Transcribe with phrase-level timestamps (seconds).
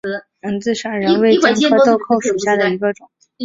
[0.41, 3.07] 蒙自砂仁为姜科豆蔻属下的一个种。